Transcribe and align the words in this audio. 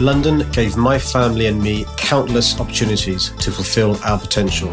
London 0.00 0.48
gave 0.52 0.76
my 0.76 0.98
family 0.98 1.46
and 1.46 1.62
me 1.62 1.84
countless 1.96 2.58
opportunities 2.58 3.30
to 3.38 3.50
fulfill 3.50 3.96
our 4.04 4.18
potential. 4.18 4.72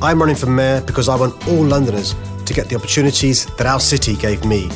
I'm 0.00 0.20
running 0.20 0.36
for 0.36 0.46
mayor 0.46 0.80
because 0.82 1.08
I 1.08 1.16
want 1.16 1.34
all 1.48 1.64
Londoners 1.64 2.14
to 2.46 2.54
get 2.54 2.68
the 2.68 2.76
opportunities 2.76 3.46
that 3.56 3.66
our 3.66 3.80
city 3.80 4.14
gave 4.16 4.44
me. 4.44 4.68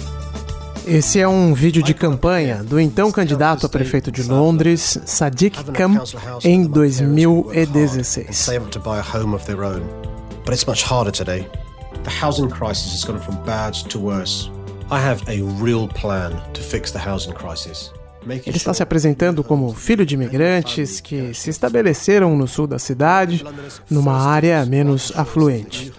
Esse 0.85 1.21
é 1.21 1.29
um 1.29 1.55
vídeo 1.55 1.81
de 1.81 1.95
campanha 1.95 2.65
do 2.65 2.81
então 2.81 3.13
candidato 3.13 3.67
a 3.67 3.69
prefeito 3.69 4.11
de 4.11 4.25
Londres, 4.25 4.99
Sadiq 5.07 5.63
Khan, 5.73 5.97
em 6.43 6.67
2016. 6.67 8.37
Save 8.37 8.65
up 8.65 8.71
to 8.71 8.81
buy 8.81 8.99
a 8.99 9.03
home 9.03 9.33
of 9.33 9.45
their 9.47 9.63
own. 9.63 9.83
But 10.45 10.55
it's 10.55 10.67
much 10.67 10.83
harder 10.83 11.13
today. 11.13 11.49
The 12.03 12.11
housing 12.11 12.49
crisis 12.51 12.93
has 12.95 13.05
gone 13.05 13.21
from 13.21 13.37
bad 13.45 13.75
to 13.91 14.01
worse. 14.01 14.51
I 14.91 14.99
have 14.99 15.23
a 15.29 15.43
real 15.63 15.87
plan 15.87 16.33
to 16.53 16.61
fix 16.61 16.91
the 16.91 16.99
housing 16.99 17.33
crisis. 17.33 17.93
Ele 18.27 18.57
está 18.57 18.73
se 18.73 18.83
apresentando 18.83 19.43
como 19.43 19.73
filho 19.75 20.07
de 20.07 20.15
imigrantes 20.15 21.01
que 21.01 21.35
se 21.35 21.51
estabeleceram 21.51 22.37
no 22.37 22.47
sul 22.47 22.67
da 22.67 22.79
cidade, 22.79 23.45
numa 23.91 24.17
área 24.17 24.65
menos 24.65 25.13
afluente. 25.17 25.93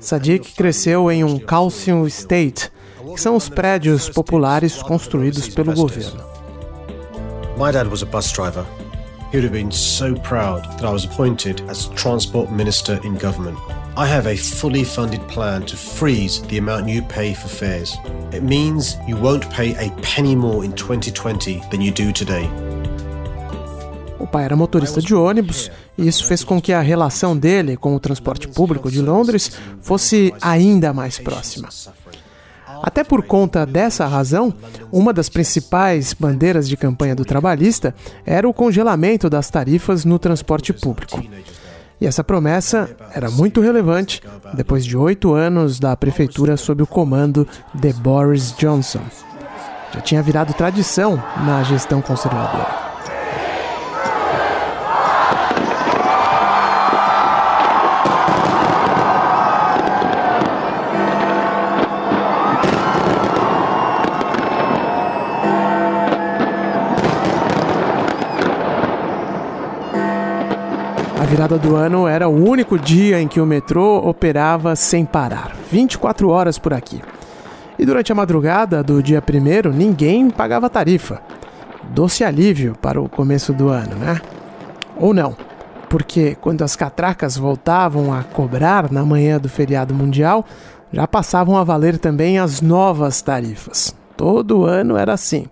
Sadiq 0.00 0.54
cresceu 0.54 1.10
em 1.10 1.22
um 1.22 1.38
calcium 1.38 2.06
estate, 2.06 2.72
que 3.14 3.20
são 3.20 3.36
os 3.36 3.48
prédios 3.48 4.08
populares 4.08 4.82
construídos 4.82 5.48
pelo 5.48 5.74
governo. 5.74 6.24
My 7.58 7.70
dad 7.70 7.88
was 7.90 8.02
a 8.02 8.06
bus 8.06 8.32
driver. 8.32 8.64
He 9.32 9.36
would 9.36 9.44
have 9.44 9.52
been 9.52 9.70
so 9.70 10.14
proud 10.22 10.62
that 10.78 10.84
I 10.84 10.90
was 10.90 11.04
appointed 11.04 11.62
as 11.68 11.88
transport 11.94 12.50
minister 12.50 12.98
in 13.04 13.16
government. 13.16 13.58
I 13.96 14.06
have 14.06 14.28
a 14.28 14.36
fully 14.36 14.84
funded 14.84 15.20
plan 15.26 15.62
to 15.62 15.76
freeze 15.76 16.40
the 16.42 16.58
amount 16.58 16.88
you 16.88 17.02
pay 17.02 17.34
for 17.34 17.48
fares. 17.48 17.98
It 18.32 18.42
means 18.42 18.96
you 19.08 19.16
won't 19.16 19.50
pay 19.50 19.74
a 19.74 19.90
penny 20.00 20.36
more 20.36 20.64
in 20.64 20.72
2020 20.72 21.60
than 21.70 21.82
you 21.82 21.90
do 21.90 22.12
today. 22.12 22.48
O 24.18 24.26
pai 24.26 24.44
era 24.44 24.54
motorista 24.54 25.00
de 25.00 25.12
ônibus 25.12 25.70
e 25.98 26.06
isso 26.06 26.24
fez 26.24 26.44
com 26.44 26.60
que 26.60 26.72
a 26.72 26.80
relação 26.80 27.36
dele 27.36 27.76
com 27.76 27.96
o 27.96 28.00
transporte 28.00 28.46
público 28.46 28.90
de 28.90 29.02
Londres 29.02 29.58
fosse 29.80 30.32
ainda 30.40 30.92
mais 30.92 31.18
próxima. 31.18 31.68
Até 32.82 33.02
por 33.02 33.24
conta 33.24 33.66
dessa 33.66 34.06
razão, 34.06 34.54
uma 34.92 35.12
das 35.12 35.28
principais 35.28 36.14
bandeiras 36.14 36.68
de 36.68 36.76
campanha 36.76 37.16
do 37.16 37.24
trabalhista 37.24 37.92
era 38.24 38.48
o 38.48 38.54
congelamento 38.54 39.28
das 39.28 39.50
tarifas 39.50 40.04
no 40.04 40.18
transporte 40.18 40.72
público. 40.72 41.22
E 42.00 42.06
essa 42.06 42.24
promessa 42.24 42.88
era 43.14 43.30
muito 43.30 43.60
relevante 43.60 44.22
depois 44.54 44.84
de 44.86 44.96
oito 44.96 45.34
anos 45.34 45.78
da 45.78 45.94
prefeitura 45.96 46.56
sob 46.56 46.82
o 46.82 46.86
comando 46.86 47.46
de 47.74 47.92
Boris 47.92 48.54
Johnson. 48.56 49.02
Já 49.92 50.00
tinha 50.00 50.22
virado 50.22 50.54
tradição 50.54 51.22
na 51.44 51.62
gestão 51.62 52.00
conservadora. 52.00 52.89
Virada 71.30 71.56
do 71.56 71.76
ano 71.76 72.08
era 72.08 72.28
o 72.28 72.44
único 72.44 72.76
dia 72.76 73.22
em 73.22 73.28
que 73.28 73.40
o 73.40 73.46
metrô 73.46 73.98
operava 73.98 74.74
sem 74.74 75.04
parar, 75.04 75.54
24 75.70 76.28
horas 76.28 76.58
por 76.58 76.74
aqui. 76.74 77.00
E 77.78 77.86
durante 77.86 78.10
a 78.10 78.16
madrugada 78.16 78.82
do 78.82 79.00
dia 79.00 79.22
1 79.22 79.70
ninguém 79.70 80.28
pagava 80.28 80.68
tarifa. 80.68 81.22
Doce 81.94 82.24
alívio 82.24 82.76
para 82.82 83.00
o 83.00 83.08
começo 83.08 83.52
do 83.52 83.68
ano, 83.68 83.94
né? 83.94 84.20
Ou 84.96 85.14
não, 85.14 85.36
porque 85.88 86.36
quando 86.40 86.62
as 86.62 86.74
catracas 86.74 87.36
voltavam 87.36 88.12
a 88.12 88.24
cobrar 88.24 88.90
na 88.90 89.04
manhã 89.04 89.38
do 89.38 89.48
feriado 89.48 89.94
mundial, 89.94 90.44
já 90.92 91.06
passavam 91.06 91.56
a 91.56 91.62
valer 91.62 91.96
também 91.96 92.40
as 92.40 92.60
novas 92.60 93.22
tarifas. 93.22 93.94
Todo 94.16 94.64
ano 94.64 94.96
era 94.96 95.12
assim. 95.12 95.46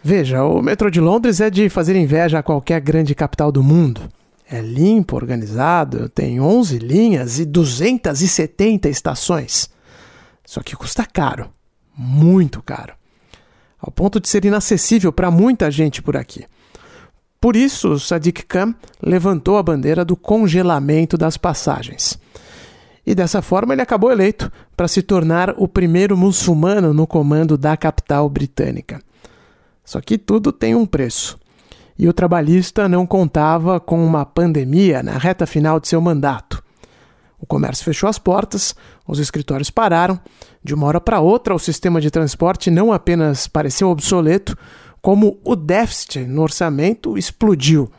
Veja, 0.00 0.44
o 0.44 0.62
metrô 0.62 0.88
de 0.88 1.00
Londres 1.00 1.40
é 1.40 1.50
de 1.50 1.68
fazer 1.68 1.96
inveja 1.96 2.38
a 2.38 2.42
qualquer 2.42 2.80
grande 2.80 3.16
capital 3.16 3.50
do 3.50 3.64
mundo. 3.64 4.02
É 4.50 4.62
limpo, 4.62 5.14
organizado, 5.14 6.08
tem 6.08 6.40
11 6.40 6.78
linhas 6.78 7.38
e 7.38 7.44
270 7.44 8.88
estações. 8.88 9.68
Só 10.44 10.62
que 10.62 10.74
custa 10.74 11.04
caro, 11.04 11.50
muito 11.94 12.62
caro, 12.62 12.94
ao 13.78 13.92
ponto 13.92 14.18
de 14.18 14.26
ser 14.26 14.46
inacessível 14.46 15.12
para 15.12 15.30
muita 15.30 15.70
gente 15.70 16.00
por 16.00 16.16
aqui. 16.16 16.46
Por 17.38 17.56
isso, 17.56 17.98
Sadiq 18.00 18.46
Khan 18.46 18.74
levantou 19.02 19.58
a 19.58 19.62
bandeira 19.62 20.02
do 20.02 20.16
congelamento 20.16 21.18
das 21.18 21.36
passagens. 21.36 22.18
E 23.06 23.14
dessa 23.14 23.42
forma 23.42 23.74
ele 23.74 23.82
acabou 23.82 24.10
eleito 24.10 24.50
para 24.74 24.88
se 24.88 25.02
tornar 25.02 25.54
o 25.58 25.68
primeiro 25.68 26.16
muçulmano 26.16 26.94
no 26.94 27.06
comando 27.06 27.58
da 27.58 27.76
capital 27.76 28.28
britânica. 28.30 29.00
Só 29.84 30.00
que 30.00 30.16
tudo 30.16 30.52
tem 30.52 30.74
um 30.74 30.86
preço 30.86 31.38
e 31.98 32.08
o 32.08 32.12
trabalhista 32.12 32.88
não 32.88 33.06
contava 33.06 33.80
com 33.80 34.04
uma 34.04 34.24
pandemia 34.24 35.02
na 35.02 35.18
reta 35.18 35.46
final 35.46 35.80
de 35.80 35.88
seu 35.88 36.00
mandato. 36.00 36.62
O 37.40 37.46
comércio 37.46 37.84
fechou 37.84 38.08
as 38.08 38.18
portas, 38.18 38.74
os 39.06 39.18
escritórios 39.18 39.70
pararam. 39.70 40.18
De 40.62 40.74
uma 40.74 40.86
hora 40.86 41.00
para 41.00 41.20
outra, 41.20 41.54
o 41.54 41.58
sistema 41.58 42.00
de 42.00 42.10
transporte 42.10 42.70
não 42.70 42.92
apenas 42.92 43.46
pareceu 43.48 43.88
obsoleto, 43.88 44.56
como 45.00 45.38
o 45.44 45.56
déficit 45.56 46.20
no 46.20 46.42
orçamento 46.42 47.16
explodiu. 47.16 47.90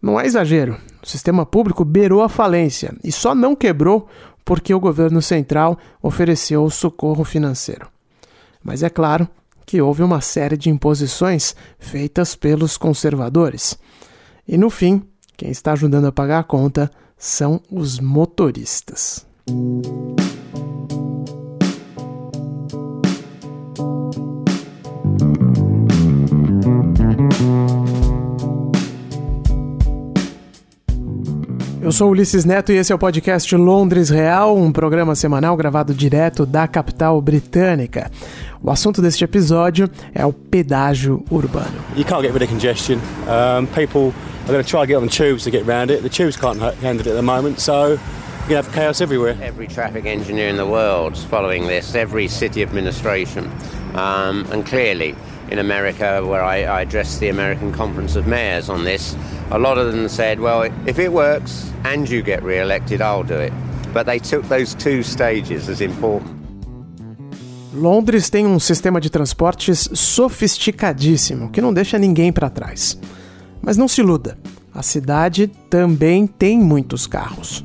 Não 0.00 0.20
é 0.20 0.26
exagero, 0.26 0.78
o 1.02 1.06
sistema 1.06 1.46
público 1.46 1.84
beirou 1.84 2.22
a 2.22 2.28
falência 2.28 2.94
e 3.04 3.12
só 3.12 3.34
não 3.34 3.54
quebrou 3.54 4.08
porque 4.44 4.74
o 4.74 4.80
governo 4.80 5.22
central 5.22 5.78
ofereceu 6.02 6.68
socorro 6.68 7.24
financeiro. 7.24 7.88
Mas 8.62 8.82
é 8.82 8.90
claro 8.90 9.28
que 9.66 9.80
houve 9.80 10.02
uma 10.02 10.20
série 10.20 10.56
de 10.56 10.70
imposições 10.70 11.54
feitas 11.78 12.34
pelos 12.34 12.76
conservadores. 12.76 13.78
E 14.46 14.58
no 14.58 14.70
fim, 14.70 15.02
quem 15.36 15.50
está 15.50 15.72
ajudando 15.72 16.06
a 16.06 16.12
pagar 16.12 16.40
a 16.40 16.44
conta 16.44 16.90
são 17.16 17.60
os 17.70 18.00
motoristas. 18.00 19.26
Eu 31.82 31.90
sou 31.90 32.10
Ulisses 32.10 32.44
Neto 32.44 32.70
e 32.72 32.76
esse 32.76 32.92
é 32.92 32.94
o 32.94 32.98
podcast 32.98 33.54
Londres 33.56 34.08
Real, 34.08 34.56
um 34.56 34.70
programa 34.70 35.16
semanal 35.16 35.56
gravado 35.56 35.92
direto 35.92 36.46
da 36.46 36.68
capital 36.68 37.20
britânica. 37.20 38.08
O 38.64 38.70
assunto 38.70 39.02
deste 39.02 39.24
episódio 39.24 39.90
é 40.14 40.24
o 40.24 40.32
pedágio 40.32 41.24
urbano. 41.32 41.82
You 41.96 42.04
can't 42.04 42.22
get 42.22 42.32
rid 42.32 42.42
of 42.44 42.48
congestion. 42.48 43.00
Um, 43.26 43.66
people 43.66 44.14
are 44.46 44.52
going 44.52 44.62
to 44.62 44.70
try 44.70 44.82
to 44.82 44.86
get 44.86 44.96
on 44.96 45.02
the 45.04 45.10
tubes 45.10 45.42
to 45.44 45.50
get 45.50 45.66
around 45.66 45.90
it. 45.90 46.04
The 46.04 46.08
tubes 46.08 46.36
can't 46.36 46.60
handle 46.80 47.00
it 47.00 47.08
at 47.08 47.16
the 47.16 47.22
moment, 47.22 47.58
so 47.58 47.98
you 48.48 48.54
have 48.54 48.70
chaos 48.72 49.00
everywhere. 49.00 49.36
Every 49.42 49.66
traffic 49.66 50.06
engineer 50.06 50.48
in 50.48 50.56
the 50.56 50.66
world 50.66 51.14
is 51.14 51.24
following 51.24 51.66
this, 51.66 51.96
every 51.96 52.28
city 52.28 52.62
administration. 52.62 53.50
Um, 53.94 54.46
and 54.52 54.64
clearly, 54.64 55.16
in 55.50 55.58
America, 55.58 56.24
where 56.24 56.44
I, 56.44 56.62
I 56.62 56.82
addressed 56.82 57.18
the 57.18 57.30
American 57.30 57.72
Conference 57.72 58.14
of 58.14 58.28
Mayors 58.28 58.68
on 58.68 58.84
this, 58.84 59.16
a 59.50 59.58
lot 59.58 59.76
of 59.76 59.92
them 59.92 60.08
said, 60.08 60.38
well, 60.38 60.62
if 60.86 61.00
it 61.00 61.12
works 61.12 61.68
and 61.84 62.08
you 62.08 62.22
get 62.22 62.44
re 62.44 62.60
elected, 62.60 63.00
I'll 63.00 63.24
do 63.24 63.34
it. 63.34 63.52
But 63.92 64.06
they 64.06 64.20
took 64.20 64.44
those 64.44 64.76
two 64.76 65.02
stages 65.02 65.68
as 65.68 65.80
important. 65.80 66.41
Londres 67.72 68.28
tem 68.28 68.46
um 68.46 68.60
sistema 68.60 69.00
de 69.00 69.08
transportes 69.08 69.88
sofisticadíssimo 69.94 71.50
que 71.50 71.60
não 71.60 71.72
deixa 71.72 71.98
ninguém 71.98 72.30
para 72.30 72.50
trás. 72.50 72.98
Mas 73.62 73.76
não 73.76 73.88
se 73.88 74.00
iluda, 74.00 74.36
a 74.74 74.82
cidade 74.82 75.50
também 75.70 76.26
tem 76.26 76.58
muitos 76.58 77.06
carros. 77.06 77.64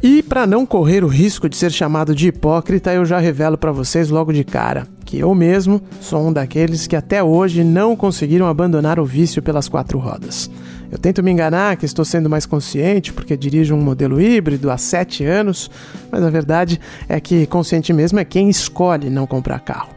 E 0.00 0.22
para 0.22 0.46
não 0.46 0.64
correr 0.64 1.02
o 1.02 1.08
risco 1.08 1.48
de 1.48 1.56
ser 1.56 1.72
chamado 1.72 2.14
de 2.14 2.28
hipócrita, 2.28 2.92
eu 2.92 3.04
já 3.04 3.18
revelo 3.18 3.58
para 3.58 3.72
vocês 3.72 4.08
logo 4.08 4.32
de 4.32 4.44
cara 4.44 4.86
que 5.04 5.18
eu 5.18 5.34
mesmo 5.34 5.82
sou 6.00 6.28
um 6.28 6.32
daqueles 6.32 6.86
que 6.86 6.94
até 6.94 7.20
hoje 7.22 7.64
não 7.64 7.96
conseguiram 7.96 8.46
abandonar 8.46 9.00
o 9.00 9.04
vício 9.04 9.42
pelas 9.42 9.66
quatro 9.66 9.98
rodas. 9.98 10.48
Eu 10.90 10.98
tento 10.98 11.22
me 11.22 11.30
enganar 11.30 11.76
que 11.76 11.84
estou 11.84 12.04
sendo 12.04 12.30
mais 12.30 12.46
consciente 12.46 13.12
porque 13.12 13.36
dirijo 13.36 13.74
um 13.74 13.80
modelo 13.80 14.20
híbrido 14.20 14.70
há 14.70 14.78
sete 14.78 15.24
anos, 15.24 15.70
mas 16.10 16.22
a 16.22 16.30
verdade 16.30 16.80
é 17.08 17.20
que 17.20 17.46
consciente 17.46 17.92
mesmo 17.92 18.18
é 18.18 18.24
quem 18.24 18.48
escolhe 18.48 19.10
não 19.10 19.26
comprar 19.26 19.60
carro. 19.60 19.90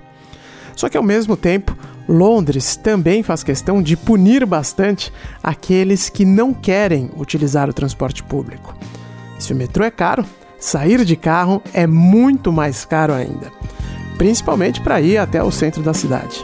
Só 0.75 0.89
que 0.89 0.97
ao 0.97 1.03
mesmo 1.03 1.37
tempo, 1.37 1.77
Londres 2.07 2.75
também 2.75 3.23
faz 3.23 3.43
questão 3.43 3.81
de 3.81 3.95
punir 3.95 4.45
bastante 4.45 5.13
aqueles 5.41 6.09
que 6.09 6.25
não 6.25 6.53
querem 6.53 7.09
utilizar 7.15 7.69
o 7.69 7.73
transporte 7.73 8.21
público. 8.23 8.75
Se 9.39 9.53
o 9.53 9.55
metrô 9.55 9.85
é 9.85 9.91
caro, 9.91 10.25
sair 10.59 11.05
de 11.05 11.15
carro 11.15 11.61
é 11.73 11.87
muito 11.87 12.51
mais 12.51 12.83
caro 12.83 13.13
ainda, 13.13 13.51
principalmente 14.17 14.81
para 14.81 14.99
ir 14.99 15.17
até 15.17 15.41
o 15.41 15.51
centro 15.51 15.81
da 15.81 15.93
cidade. 15.93 16.43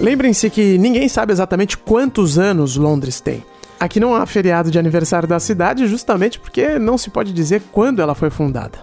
Lembrem-se 0.00 0.48
que 0.48 0.78
ninguém 0.78 1.08
sabe 1.08 1.32
exatamente 1.32 1.76
quantos 1.76 2.38
anos 2.38 2.76
Londres 2.76 3.20
tem. 3.20 3.44
Aqui 3.80 3.98
não 3.98 4.14
há 4.14 4.24
feriado 4.26 4.70
de 4.70 4.78
aniversário 4.78 5.28
da 5.28 5.40
cidade 5.40 5.88
justamente 5.88 6.38
porque 6.38 6.78
não 6.78 6.96
se 6.96 7.10
pode 7.10 7.32
dizer 7.32 7.62
quando 7.72 8.00
ela 8.00 8.14
foi 8.14 8.30
fundada. 8.30 8.78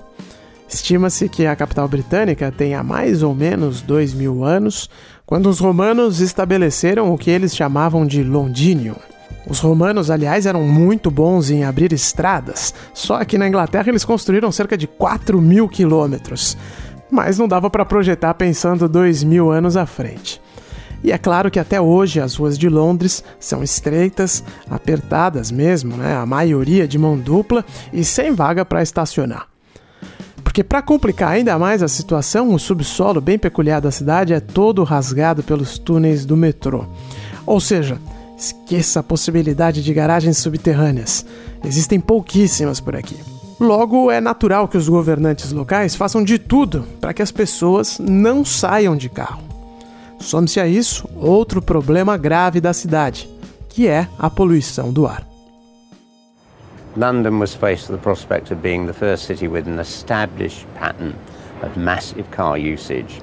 Estima-se 0.68 1.30
que 1.30 1.46
a 1.46 1.56
capital 1.56 1.88
britânica 1.88 2.52
tenha 2.52 2.84
mais 2.84 3.24
ou 3.24 3.34
menos 3.34 3.82
dois 3.82 4.14
mil 4.14 4.44
anos, 4.44 4.90
quando 5.26 5.48
os 5.48 5.60
romanos 5.60 6.20
estabeleceram 6.20 7.14
o 7.14 7.18
que 7.18 7.30
eles 7.32 7.56
chamavam 7.56 8.06
de 8.06 8.22
Londinium. 8.22 8.96
Os 9.48 9.60
romanos, 9.60 10.10
aliás, 10.10 10.46
eram 10.46 10.64
muito 10.64 11.10
bons 11.10 11.50
em 11.50 11.64
abrir 11.64 11.94
estradas, 11.94 12.74
só 12.94 13.24
que 13.24 13.38
na 13.38 13.48
Inglaterra 13.48 13.90
eles 13.90 14.04
construíram 14.04 14.52
cerca 14.52 14.78
de 14.78 14.88
4 14.88 15.40
mil 15.42 15.70
quilômetros. 15.70 16.58
Mas 17.10 17.38
não 17.38 17.48
dava 17.48 17.70
para 17.70 17.86
projetar 17.86 18.34
pensando 18.34 18.90
dois 18.90 19.24
mil 19.24 19.52
anos 19.52 19.78
à 19.78 19.86
frente. 19.86 20.42
E 21.06 21.12
é 21.12 21.20
claro 21.20 21.52
que 21.52 21.60
até 21.60 21.80
hoje 21.80 22.20
as 22.20 22.34
ruas 22.34 22.58
de 22.58 22.68
Londres 22.68 23.24
são 23.40 23.62
estreitas, 23.62 24.44
apertadas 24.68 25.52
mesmo, 25.52 25.96
né? 25.96 26.16
a 26.16 26.26
maioria 26.26 26.88
de 26.88 26.98
mão 26.98 27.16
dupla 27.16 27.64
e 27.94 28.04
sem 28.04 28.34
vaga 28.34 28.66
para 28.66 28.82
estacionar. 28.82 29.48
Porque 30.44 30.64
para 30.64 30.82
complicar 30.82 31.30
ainda 31.30 31.60
mais 31.60 31.84
a 31.84 31.88
situação, 31.88 32.52
o 32.52 32.58
subsolo 32.58 33.22
bem 33.22 33.38
peculiar 33.38 33.80
da 33.80 33.92
cidade 33.92 34.34
é 34.34 34.40
todo 34.40 34.84
rasgado 34.84 35.44
pelos 35.44 35.78
túneis 35.78 36.26
do 36.26 36.36
metrô. 36.36 36.88
Ou 37.46 37.60
seja, 37.60 38.00
esqueça 38.36 39.02
a 39.02 39.04
possibilidade 39.04 39.84
de 39.84 39.94
garagens 39.94 40.40
subterrâneas. 40.40 41.24
Existem 41.64 42.00
pouquíssimas 42.00 42.80
por 42.80 42.96
aqui. 42.96 43.16
Logo, 43.60 44.10
é 44.10 44.20
natural 44.20 44.68
que 44.68 44.76
os 44.76 44.90
governantes 44.90 45.52
locais 45.52 45.94
façam 45.96 46.24
de 46.24 46.40
tudo 46.40 46.84
para 47.00 47.14
que 47.14 47.22
as 47.22 47.32
pessoas 47.32 48.00
não 48.00 48.44
saiam 48.44 48.98
de 48.98 49.08
carro. 49.08 49.45
Some-se 50.26 50.60
a 50.60 50.66
isso 50.66 51.08
outro 51.16 51.62
problema 51.62 52.18
grave 52.18 52.60
da 52.60 52.74
cidade, 52.74 53.30
que 53.70 53.88
é 53.88 54.08
a 54.18 54.28
poluição 54.28 54.92
do 54.92 55.06
ar. 55.06 55.24
London 56.98 57.38
was 57.38 57.54
faced 57.54 57.92
with 57.92 58.00
the 58.00 58.04
prospect 58.04 58.52
of 58.52 58.60
being 58.60 58.88
the 58.88 58.94
first 58.94 59.26
city 59.26 59.48
with 59.48 59.68
an 59.68 59.80
established 59.80 60.66
pattern 60.80 61.14
of 61.62 61.78
massive 61.80 62.24
car 62.32 62.58
usage 62.58 63.22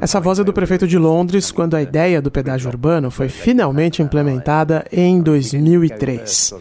essa 0.00 0.20
voz 0.20 0.38
é 0.38 0.44
do 0.44 0.52
prefeito 0.52 0.86
de 0.86 0.98
Londres 0.98 1.50
quando 1.50 1.74
a 1.74 1.82
ideia 1.82 2.20
do 2.22 2.30
pedágio 2.30 2.68
urbano 2.68 3.10
foi 3.10 3.28
finalmente 3.28 4.02
implementada 4.02 4.84
em 4.90 5.20
2003. 5.20 6.54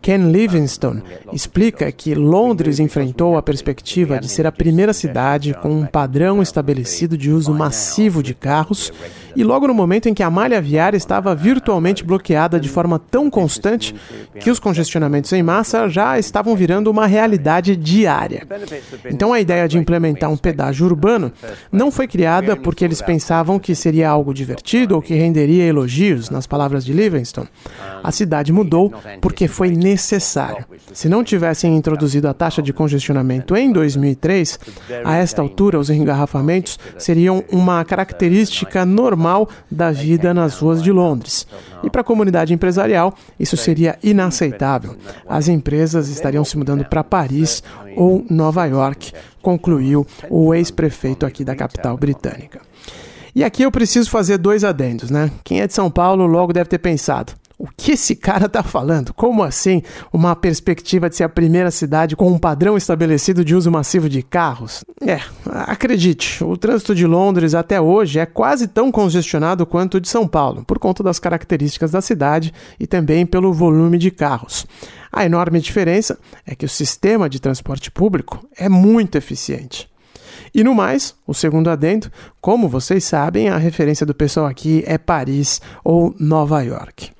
Ken 0.00 0.30
Livingstone 0.30 1.02
explica 1.32 1.90
que 1.90 2.14
Londres 2.14 2.78
enfrentou 2.78 3.36
a 3.36 3.42
perspectiva 3.42 4.18
de 4.18 4.28
ser 4.28 4.46
a 4.46 4.52
primeira 4.52 4.92
cidade 4.92 5.54
com 5.54 5.70
um 5.70 5.86
padrão 5.86 6.42
estabelecido 6.42 7.16
de 7.16 7.30
uso 7.30 7.52
massivo 7.52 8.22
de 8.22 8.34
carros 8.34 8.92
e 9.36 9.44
logo 9.44 9.68
no 9.68 9.74
momento 9.74 10.08
em 10.08 10.14
que 10.14 10.22
a 10.22 10.30
malha 10.30 10.60
viária 10.62 10.96
estava 10.96 11.34
virtualmente 11.34 12.02
bloqueada 12.02 12.58
de 12.58 12.70
forma 12.70 12.98
tão 12.98 13.28
constante 13.28 13.94
que 14.40 14.50
os 14.50 14.58
congestionamentos 14.58 15.30
em 15.32 15.42
massa 15.42 15.88
já 15.88 16.18
estavam 16.18 16.56
virando 16.56 16.90
uma 16.90 17.06
realidade 17.06 17.76
diária. 17.76 18.46
Então 19.10 19.32
a 19.32 19.40
ideia 19.40 19.68
de 19.68 19.76
implementar 19.76 20.30
um 20.30 20.36
pedágio 20.38 20.86
urbano 20.86 21.30
não 21.70 21.90
foi 21.90 22.08
criada 22.08 22.56
porque 22.56 22.84
eles 22.84 23.02
pensavam 23.02 23.58
que 23.58 23.74
seria 23.74 24.08
algo 24.08 24.32
divertido 24.32 24.94
ou 24.94 25.02
que 25.02 25.14
renderia 25.14 25.64
elogios, 25.64 26.30
nas 26.30 26.46
palavras 26.46 26.84
de 26.84 26.94
Livingstone. 26.94 27.48
A 28.02 28.10
cidade 28.10 28.52
mudou 28.52 28.92
porque 29.20 29.46
foi 29.46 29.70
necessário. 29.70 30.64
Se 30.92 31.08
não 31.08 31.22
tivessem 31.22 31.76
introduzido 31.76 32.26
a 32.28 32.34
taxa 32.34 32.62
de 32.62 32.72
congestionamento 32.72 33.54
em 33.54 33.70
2003, 33.70 34.58
a 35.04 35.16
esta 35.16 35.42
altura 35.42 35.78
os 35.78 35.90
engarrafamentos 35.90 36.78
seriam 36.96 37.44
uma 37.52 37.84
característica 37.84 38.86
normal 38.86 39.25
normal 39.26 39.48
da 39.70 39.90
vida 39.90 40.32
nas 40.32 40.58
ruas 40.58 40.82
de 40.82 40.92
Londres. 40.92 41.46
E 41.82 41.90
para 41.90 42.00
a 42.00 42.04
comunidade 42.04 42.54
empresarial, 42.54 43.14
isso 43.38 43.56
seria 43.56 43.98
inaceitável. 44.02 44.96
As 45.28 45.48
empresas 45.48 46.08
estariam 46.08 46.44
se 46.44 46.56
mudando 46.56 46.84
para 46.84 47.02
Paris 47.02 47.62
ou 47.96 48.24
Nova 48.30 48.64
York, 48.66 49.12
concluiu 49.42 50.06
o 50.30 50.54
ex-prefeito 50.54 51.26
aqui 51.26 51.44
da 51.44 51.56
capital 51.56 51.96
britânica. 51.96 52.60
E 53.34 53.44
aqui 53.44 53.62
eu 53.62 53.70
preciso 53.70 54.08
fazer 54.08 54.38
dois 54.38 54.64
adendos, 54.64 55.10
né? 55.10 55.30
Quem 55.44 55.60
é 55.60 55.66
de 55.66 55.74
São 55.74 55.90
Paulo 55.90 56.26
logo 56.26 56.52
deve 56.52 56.70
ter 56.70 56.78
pensado: 56.78 57.32
o 57.58 57.66
que 57.74 57.92
esse 57.92 58.14
cara 58.14 58.48
tá 58.48 58.62
falando? 58.62 59.14
Como 59.14 59.42
assim 59.42 59.82
uma 60.12 60.36
perspectiva 60.36 61.08
de 61.08 61.16
ser 61.16 61.24
a 61.24 61.28
primeira 61.28 61.70
cidade 61.70 62.14
com 62.14 62.30
um 62.30 62.38
padrão 62.38 62.76
estabelecido 62.76 63.44
de 63.44 63.54
uso 63.54 63.70
massivo 63.70 64.08
de 64.08 64.22
carros? 64.22 64.84
É, 65.00 65.20
acredite, 65.46 66.44
o 66.44 66.56
trânsito 66.56 66.94
de 66.94 67.06
Londres 67.06 67.54
até 67.54 67.80
hoje 67.80 68.18
é 68.18 68.26
quase 68.26 68.68
tão 68.68 68.92
congestionado 68.92 69.64
quanto 69.64 69.96
o 69.96 70.00
de 70.00 70.08
São 70.08 70.28
Paulo, 70.28 70.64
por 70.64 70.78
conta 70.78 71.02
das 71.02 71.18
características 71.18 71.92
da 71.92 72.02
cidade 72.02 72.52
e 72.78 72.86
também 72.86 73.24
pelo 73.24 73.52
volume 73.52 73.96
de 73.96 74.10
carros. 74.10 74.66
A 75.10 75.24
enorme 75.24 75.60
diferença 75.60 76.18
é 76.46 76.54
que 76.54 76.66
o 76.66 76.68
sistema 76.68 77.28
de 77.28 77.40
transporte 77.40 77.90
público 77.90 78.46
é 78.56 78.68
muito 78.68 79.16
eficiente. 79.16 79.88
E 80.54 80.62
no 80.62 80.74
mais, 80.74 81.14
o 81.26 81.32
segundo 81.32 81.70
adendo, 81.70 82.10
como 82.40 82.68
vocês 82.68 83.04
sabem, 83.04 83.48
a 83.48 83.56
referência 83.56 84.04
do 84.04 84.14
pessoal 84.14 84.46
aqui 84.46 84.82
é 84.86 84.98
Paris 84.98 85.60
ou 85.82 86.14
Nova 86.18 86.62
York. 86.62 87.15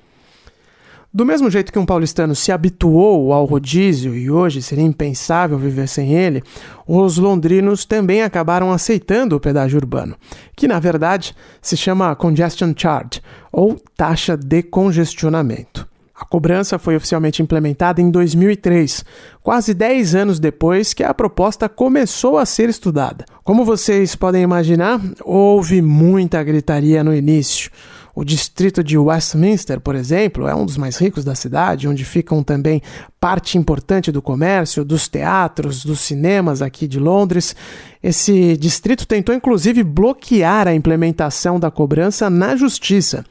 Do 1.17 1.25
mesmo 1.25 1.49
jeito 1.49 1.73
que 1.73 1.79
um 1.79 1.85
paulistano 1.85 2.35
se 2.35 2.51
habituou 2.51 3.33
ao 3.33 3.43
rodízio 3.43 4.15
e 4.15 4.29
hoje 4.29 4.61
seria 4.61 4.83
impensável 4.83 5.57
viver 5.57 5.87
sem 5.87 6.13
ele, 6.13 6.43
os 6.87 7.17
londrinos 7.17 7.85
também 7.85 8.21
acabaram 8.21 8.71
aceitando 8.71 9.35
o 9.35 9.39
pedágio 9.39 9.79
urbano, 9.79 10.15
que 10.55 10.67
na 10.67 10.79
verdade 10.79 11.35
se 11.59 11.75
chama 11.75 12.15
Congestion 12.15 12.71
Charge, 12.77 13.19
ou 13.51 13.81
taxa 13.95 14.37
de 14.37 14.61
congestionamento. 14.61 15.87
A 16.13 16.23
cobrança 16.23 16.77
foi 16.77 16.95
oficialmente 16.95 17.41
implementada 17.41 17.99
em 17.99 18.11
2003, 18.11 19.03
quase 19.41 19.73
10 19.73 20.13
anos 20.13 20.39
depois 20.39 20.93
que 20.93 21.03
a 21.03 21.15
proposta 21.15 21.67
começou 21.67 22.37
a 22.37 22.45
ser 22.45 22.69
estudada. 22.69 23.25
Como 23.43 23.65
vocês 23.65 24.15
podem 24.15 24.43
imaginar, 24.43 25.01
houve 25.23 25.81
muita 25.81 26.43
gritaria 26.43 27.03
no 27.03 27.11
início. 27.11 27.71
O 28.17 28.25
distrito 28.25 28.83
de 28.83 28.97
Westminster, 28.97 29.79
por 29.79 29.93
exemplo, 29.93 30.47
é 30.47 30.55
um 30.55 30.65
dos 30.65 30.75
mais 30.75 30.97
ricos 30.97 31.23
da 31.23 31.35
cidade, 31.35 31.87
onde 31.87 32.03
ficam 32.03 32.41
também 32.41 32.81
parte 33.19 33.59
importante 33.59 34.11
do 34.11 34.23
comércio, 34.23 34.83
dos 34.83 35.07
teatros, 35.07 35.85
dos 35.85 35.99
cinemas 35.99 36.63
aqui 36.63 36.87
de 36.87 36.99
Londres. 36.99 37.55
Esse 38.01 38.57
distrito 38.57 39.05
tentou 39.05 39.35
inclusive 39.35 39.83
bloquear 39.83 40.67
a 40.67 40.73
implementação 40.73 41.59
da 41.59 41.69
cobrança 41.69 42.27
na 42.27 42.55
justiça. 42.55 43.23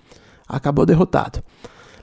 Acabou 0.48 0.86
derrotado. 0.86 1.42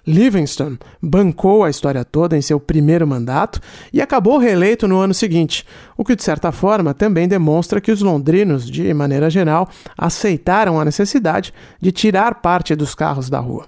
Livingstone 0.05 0.77
bancou 1.01 1.63
a 1.63 1.69
história 1.69 2.03
toda 2.03 2.37
em 2.37 2.41
seu 2.41 2.59
primeiro 2.59 3.07
mandato 3.07 3.59
e 3.91 4.01
acabou 4.01 4.37
reeleito 4.37 4.87
no 4.87 4.99
ano 4.99 5.13
seguinte, 5.13 5.65
o 5.97 6.03
que 6.03 6.15
de 6.15 6.23
certa 6.23 6.51
forma 6.51 6.93
também 6.93 7.27
demonstra 7.27 7.79
que 7.79 7.91
os 7.91 8.01
londrinos, 8.01 8.69
de 8.69 8.93
maneira 8.93 9.29
geral, 9.29 9.69
aceitaram 9.97 10.79
a 10.79 10.85
necessidade 10.85 11.53
de 11.79 11.91
tirar 11.91 12.35
parte 12.35 12.75
dos 12.75 12.93
carros 12.93 13.29
da 13.29 13.39
rua. 13.39 13.65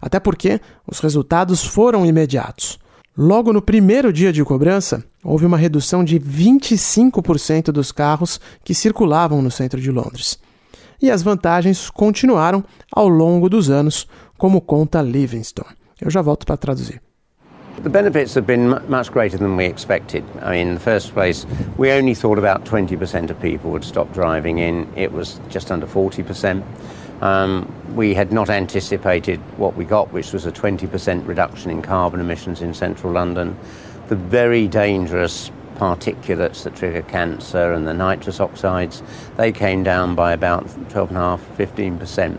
Até 0.00 0.20
porque 0.20 0.60
os 0.86 1.00
resultados 1.00 1.64
foram 1.64 2.04
imediatos. 2.04 2.78
Logo 3.16 3.52
no 3.52 3.62
primeiro 3.62 4.12
dia 4.12 4.32
de 4.32 4.44
cobrança, 4.44 5.04
houve 5.22 5.46
uma 5.46 5.56
redução 5.56 6.04
de 6.04 6.18
25% 6.18 7.70
dos 7.70 7.90
carros 7.90 8.40
que 8.62 8.74
circulavam 8.74 9.40
no 9.40 9.50
centro 9.50 9.80
de 9.80 9.90
Londres. 9.90 10.38
E 11.00 11.10
as 11.10 11.22
vantagens 11.22 11.88
continuaram 11.90 12.64
ao 12.90 13.08
longo 13.08 13.48
dos 13.48 13.70
anos, 13.70 14.06
como 14.38 14.62
conta 14.62 15.02
Livingstone. 15.02 15.76
Eu 16.00 16.10
já 16.10 16.22
volto 16.22 16.46
para 16.46 16.56
traduzir. 16.56 17.00
The 17.82 17.90
benefits 17.90 18.34
have 18.36 18.46
been 18.46 18.68
much 18.88 19.10
greater 19.10 19.36
than 19.36 19.56
we 19.56 19.66
expected. 19.66 20.24
I 20.42 20.50
mean, 20.50 20.68
in 20.68 20.74
the 20.74 20.80
first 20.80 21.12
place, 21.12 21.44
we 21.76 21.90
only 21.90 22.14
thought 22.14 22.38
about 22.38 22.64
20% 22.64 23.30
of 23.30 23.40
people 23.40 23.70
would 23.72 23.84
stop 23.84 24.12
driving 24.12 24.58
in. 24.58 24.86
It 24.96 25.12
was 25.12 25.40
just 25.50 25.72
under 25.72 25.86
40%. 25.86 26.62
Um, 27.20 27.66
we 27.94 28.14
had 28.14 28.32
not 28.32 28.48
anticipated 28.48 29.40
what 29.56 29.76
we 29.76 29.84
got, 29.84 30.12
which 30.12 30.32
was 30.32 30.46
a 30.46 30.52
20% 30.52 31.26
reduction 31.26 31.70
in 31.70 31.82
carbon 31.82 32.20
emissions 32.20 32.62
in 32.62 32.74
central 32.74 33.12
London. 33.12 33.56
The 34.08 34.16
very 34.16 34.68
dangerous 34.68 35.50
particulates 35.76 36.62
that 36.62 36.76
trigger 36.76 37.02
cancer 37.02 37.72
and 37.72 37.86
the 37.86 37.94
nitrous 37.94 38.40
oxides, 38.40 39.02
they 39.36 39.50
came 39.50 39.82
down 39.82 40.14
by 40.14 40.32
about 40.32 40.66
12.5%, 40.90 41.38
15%. 41.56 42.38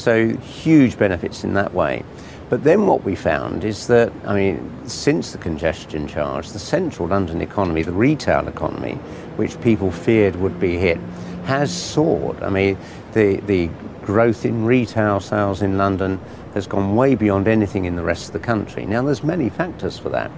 So 0.00 0.28
huge 0.28 0.96
benefits 0.96 1.44
in 1.44 1.52
that 1.54 1.74
way. 1.74 2.04
But 2.48 2.64
then 2.64 2.86
what 2.86 3.04
we 3.04 3.14
found 3.14 3.64
is 3.64 3.86
that, 3.88 4.10
I 4.24 4.34
mean, 4.34 4.88
since 4.88 5.32
the 5.32 5.36
congestion 5.36 6.08
charge, 6.08 6.52
the 6.52 6.58
central 6.58 7.06
London 7.06 7.42
economy, 7.42 7.82
the 7.82 7.92
retail 7.92 8.48
economy, 8.48 8.94
which 9.36 9.60
people 9.60 9.90
feared 9.90 10.36
would 10.36 10.58
be 10.58 10.78
hit, 10.78 10.98
has 11.44 11.70
soared. 11.70 12.42
I 12.42 12.48
mean, 12.48 12.78
the, 13.12 13.40
the 13.40 13.68
growth 14.00 14.46
in 14.46 14.64
retail 14.64 15.20
sales 15.20 15.60
in 15.60 15.76
London 15.76 16.18
has 16.54 16.66
gone 16.66 16.96
way 16.96 17.14
beyond 17.14 17.46
anything 17.46 17.84
in 17.84 17.94
the 17.94 18.02
rest 18.02 18.28
of 18.28 18.32
the 18.32 18.38
country. 18.38 18.86
Now, 18.86 19.02
there's 19.02 19.22
many 19.22 19.50
factors 19.50 19.98
for 19.98 20.08
that. 20.08 20.30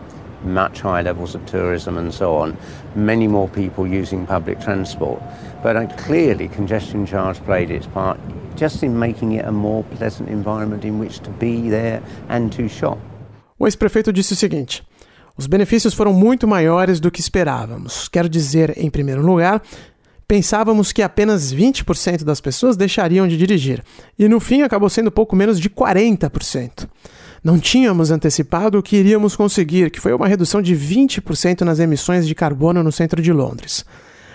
Much 0.45 0.81
higher 0.81 1.03
levels 1.03 1.35
of 1.35 1.45
tourism 1.47 1.99
and 1.99 2.13
so 2.13 2.35
on, 2.35 2.57
many 2.95 3.29
more 3.29 3.49
people 3.49 3.87
using 3.87 4.27
public 4.27 4.61
transport. 4.61 5.23
But 5.63 5.77
uh, 5.77 5.87
clearly, 6.07 6.49
congestion 6.49 7.07
charge 7.07 7.41
played 7.45 7.71
its 7.71 7.87
part 7.87 8.19
just 8.57 8.83
in 8.83 8.99
making 8.99 9.33
it 9.33 9.47
a 9.47 9.53
more 9.53 9.85
pleasant 9.97 10.29
environment 10.29 10.85
in 10.85 10.99
which 10.99 11.21
to 11.21 11.31
be 11.31 11.71
there 11.71 12.03
and 12.29 12.51
to 12.57 12.69
shop. 12.69 12.99
O 13.59 13.67
ex-prefeito 13.67 14.13
disse 14.13 14.33
o 14.33 14.37
seguinte: 14.37 14.83
os 15.37 15.47
benefícios 15.47 15.95
foram 15.95 16.13
muito 16.13 16.47
maiores 16.47 17.01
do 17.01 17.11
que 17.11 17.21
esperávamos. 17.21 18.09
Quero 18.09 18.29
dizer, 18.29 18.77
em 18.77 18.91
primeiro 18.91 19.23
lugar, 19.23 19.63
pensávamos 20.29 20.93
que 20.93 21.03
apenas 21.03 21.55
20% 21.55 22.25
das 22.25 22.41
pessoas 22.41 22.77
deixariam 22.77 23.27
de 23.27 23.37
dirigir, 23.37 23.83
e 24.19 24.29
no 24.29 24.41
fim 24.41 24.63
acabou 24.63 24.89
sendo 24.89 25.11
pouco 25.11 25.35
menos 25.35 25.59
de 25.59 25.71
40%. 25.71 26.89
Não 27.43 27.59
tínhamos 27.59 28.13
antecipado 28.13 28.79
o 28.79 28.83
que 28.83 28.97
iríamos 28.97 29.35
conseguir, 29.35 29.91
que 29.91 30.01
foi 30.01 30.13
uma 30.13 30.29
redução 30.29 30.63
de 30.63 30.77
20% 30.77 31.63
nas 31.63 31.81
emissões 31.81 32.27
de 32.27 32.35
carbono 32.37 32.83
no 32.83 32.93
centro 32.93 33.21
de 33.21 33.33
Londres. 33.33 33.85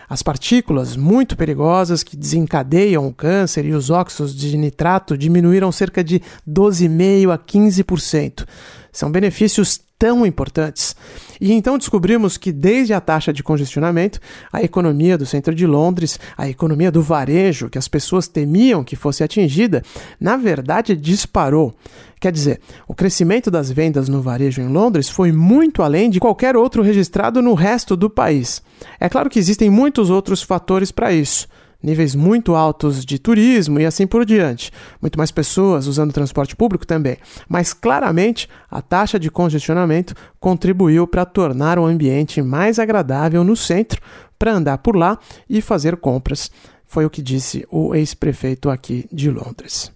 As 0.10 0.22
partículas 0.22 0.96
muito 0.96 1.36
perigosas 1.38 2.04
que 2.04 2.18
desencadeiam 2.18 3.08
o 3.08 3.14
câncer 3.14 3.66
e 3.66 3.74
os 3.74 3.90
óxidos 3.90 4.36
de 4.36 4.58
nitrato 4.58 5.18
diminuíram 5.18 5.72
cerca 5.72 6.04
de 6.04 6.22
12,5% 6.48 7.34
a 7.34 7.38
15%. 7.38 8.46
São 8.92 9.12
benefícios 9.12 9.80
tão 9.98 10.26
importantes. 10.26 10.96
E 11.40 11.52
então 11.52 11.78
descobrimos 11.78 12.38
que, 12.38 12.52
desde 12.52 12.94
a 12.94 13.02
taxa 13.02 13.34
de 13.34 13.44
congestionamento, 13.44 14.20
a 14.52 14.62
economia 14.62 15.18
do 15.18 15.26
centro 15.26 15.54
de 15.54 15.66
Londres, 15.66 16.20
a 16.38 16.48
economia 16.48 16.92
do 16.92 17.02
varejo, 17.02 17.70
que 17.70 17.78
as 17.78 17.88
pessoas 17.88 18.28
temiam 18.28 18.84
que 18.84 18.96
fosse 18.96 19.24
atingida, 19.24 19.84
na 20.20 20.38
verdade 20.38 20.96
disparou. 20.96 21.76
Quer 22.20 22.32
dizer, 22.32 22.60
o 22.88 22.96
crescimento 22.96 23.52
das 23.52 23.72
vendas 23.72 24.10
no 24.10 24.22
varejo 24.22 24.62
em 24.62 24.68
Londres 24.68 25.10
foi 25.10 25.32
muito 25.32 25.84
além 25.84 26.10
de 26.10 26.20
qualquer 26.20 26.56
outro 26.56 26.82
registrado 26.82 27.42
no 27.42 27.54
resto 27.54 27.96
do 27.96 28.10
país. 28.10 28.62
É 29.00 29.08
claro 29.08 29.30
que 29.30 29.38
existem 29.38 29.70
muitos 29.70 30.10
outros 30.10 30.42
fatores 30.42 30.92
para 30.92 31.12
isso 31.12 31.48
níveis 31.88 32.14
muito 32.14 32.54
altos 32.54 33.06
de 33.06 33.18
turismo 33.18 33.80
e 33.80 33.86
assim 33.86 34.06
por 34.06 34.26
diante. 34.26 34.72
Muito 35.02 35.18
mais 35.18 35.32
pessoas 35.32 35.88
usando 35.88 36.14
transporte 36.14 36.56
público 36.56 36.86
também. 36.86 37.18
Mas 37.48 37.74
claramente 37.74 38.50
a 38.70 38.82
taxa 38.82 39.18
de 39.18 39.32
congestionamento 39.32 40.14
contribuiu 40.40 41.08
para 41.08 41.26
tornar 41.26 41.80
o 41.80 41.86
ambiente 41.86 42.42
mais 42.42 42.78
agradável 42.78 43.44
no 43.44 43.56
centro 43.56 44.02
para 44.38 44.54
andar 44.54 44.80
por 44.80 44.96
lá 44.96 45.18
e 45.50 45.62
fazer 45.62 45.96
compras. 45.98 46.52
Foi 46.86 47.06
o 47.06 47.10
que 47.10 47.22
disse 47.22 47.66
o 47.72 47.96
ex-prefeito 47.96 48.70
aqui 48.70 49.08
de 49.12 49.32
Londres. 49.32 49.92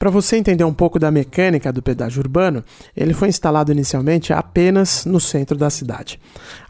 Para 0.00 0.08
você 0.08 0.36
entender 0.36 0.64
um 0.64 0.72
pouco 0.72 0.98
da 0.98 1.10
mecânica 1.10 1.70
do 1.70 1.82
pedágio 1.82 2.22
urbano, 2.22 2.64
ele 2.96 3.12
foi 3.12 3.28
instalado 3.28 3.70
inicialmente 3.70 4.32
apenas 4.32 5.04
no 5.04 5.20
centro 5.20 5.58
da 5.58 5.68
cidade. 5.68 6.18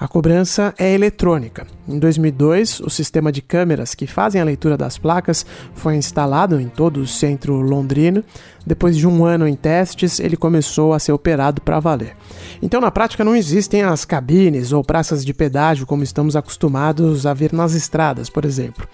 A 0.01 0.09
cobrança 0.09 0.75
é 0.77 0.93
eletrônica. 0.93 1.65
Em 1.87 1.97
2002, 1.97 2.81
o 2.81 2.91
sistema 2.91 3.31
de 3.31 3.41
câmeras 3.41 3.95
que 3.95 4.05
fazem 4.05 4.41
a 4.41 4.45
leitura 4.45 4.77
das 4.77 4.99
placas 4.99 5.47
foi 5.75 5.95
instalado 5.95 6.61
em 6.61 6.67
todo 6.67 6.97
o 6.97 7.07
centro 7.07 7.55
londrino. 7.61 8.25
Depois 8.67 8.97
de 8.97 9.07
um 9.07 9.25
ano 9.25 9.47
em 9.47 9.55
testes, 9.55 10.19
ele 10.19 10.37
começou 10.37 10.93
a 10.93 10.99
ser 10.99 11.13
operado 11.13 11.63
para 11.63 11.79
valer. 11.79 12.17
Então, 12.61 12.81
na 12.81 12.91
prática, 12.91 13.23
não 13.23 13.37
existem 13.37 13.85
as 13.85 14.05
cabines 14.05 14.73
ou 14.73 14.83
praças 14.83 15.25
de 15.25 15.33
pedágio 15.33 15.87
como 15.87 16.03
estamos 16.03 16.35
acostumados 16.35 17.25
a 17.27 17.33
ver 17.33 17.53
nas 17.53 17.75
estradas, 17.75 18.29
por 18.29 18.45
exemplo. 18.45 18.89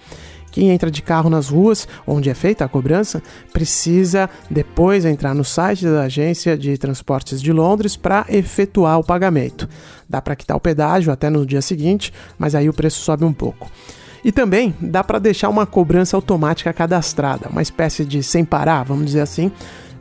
Quem 0.51 0.69
entra 0.69 0.89
de 0.89 1.01
carro 1.01 1.29
nas 1.29 1.49
ruas, 1.49 1.87
onde 2.05 2.29
é 2.29 2.33
feita 2.33 2.65
a 2.65 2.67
cobrança, 2.67 3.21
precisa 3.53 4.29
depois 4.49 5.05
entrar 5.05 5.35
no 5.35 5.43
site 5.43 5.85
da 5.85 6.03
Agência 6.03 6.57
de 6.57 6.77
Transportes 6.77 7.41
de 7.41 7.51
Londres 7.51 7.95
para 7.95 8.25
efetuar 8.29 8.99
o 8.99 9.03
pagamento. 9.03 9.69
Dá 10.09 10.21
para 10.21 10.35
quitar 10.35 10.57
o 10.57 10.61
pedágio 10.61 11.11
até 11.11 11.29
no 11.29 11.45
dia 11.45 11.61
seguinte, 11.61 12.13
mas 12.37 12.55
aí 12.55 12.67
o 12.67 12.73
preço 12.73 12.99
sobe 13.01 13.25
um 13.25 13.33
pouco. 13.33 13.69
E 14.23 14.31
também 14.31 14.73
dá 14.81 15.03
para 15.03 15.19
deixar 15.19 15.49
uma 15.49 15.65
cobrança 15.65 16.17
automática 16.17 16.73
cadastrada, 16.73 17.49
uma 17.49 17.61
espécie 17.61 18.03
de 18.03 18.23
sem 18.23 18.43
parar, 18.43 18.83
vamos 18.83 19.05
dizer 19.05 19.21
assim, 19.21 19.51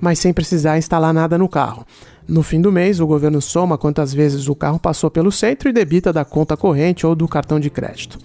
mas 0.01 0.19
sem 0.19 0.33
precisar 0.33 0.79
instalar 0.79 1.13
nada 1.13 1.37
no 1.37 1.49
carro. 1.49 1.87
No 2.27 2.43
fim 2.43 2.61
do 2.61 2.73
mês, 2.73 2.99
o 2.99 3.07
governo 3.07 3.41
soma 3.41 3.79
quantas 3.79 4.13
vezes 4.13 4.49
o 4.49 4.55
carro 4.55 4.81
passou 4.81 5.11
pelo 5.11 5.31
centro 5.31 5.69
e 5.69 5.73
debita 5.73 6.13
da 6.13 6.25
conta 6.25 6.57
corrente 6.57 7.07
ou 7.07 7.15
do 7.15 7.29
cartão 7.29 7.61
de 7.61 7.71
crédito. 7.71 8.19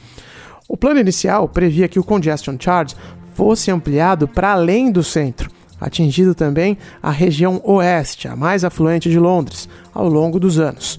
O 0.71 0.77
plano 0.77 1.01
inicial 1.01 1.49
previa 1.49 1.89
que 1.89 1.99
o 1.99 2.03
congestion 2.03 2.55
charge 2.57 2.95
fosse 3.33 3.69
ampliado 3.69 4.25
para 4.25 4.53
além 4.53 4.89
do 4.89 5.03
centro, 5.03 5.51
atingindo 5.81 6.33
também 6.33 6.77
a 7.03 7.11
região 7.11 7.59
oeste, 7.65 8.29
a 8.29 8.37
mais 8.37 8.63
afluente 8.63 9.09
de 9.09 9.19
Londres, 9.19 9.67
ao 9.93 10.07
longo 10.07 10.39
dos 10.39 10.59
anos. 10.59 10.97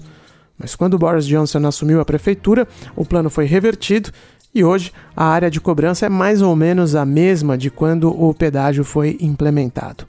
Mas 0.59 0.75
quando 0.75 0.99
Boris 0.99 1.25
Johnson 1.25 1.65
assumiu 1.65 1.99
a 1.99 2.05
prefeitura, 2.05 2.67
o 2.95 3.03
plano 3.03 3.31
foi 3.31 3.45
revertido 3.45 4.11
e 4.53 4.63
hoje 4.63 4.91
a 5.17 5.25
área 5.25 5.49
de 5.49 5.59
cobrança 5.59 6.05
é 6.05 6.09
mais 6.09 6.39
ou 6.39 6.55
menos 6.55 6.93
a 6.93 7.03
mesma 7.03 7.57
de 7.57 7.71
quando 7.71 8.11
o 8.11 8.31
pedágio 8.31 8.83
foi 8.83 9.17
implementado. 9.19 10.05